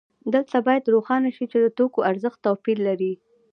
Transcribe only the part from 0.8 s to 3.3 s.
روښانه شي چې د توکو ارزښت توپیر لري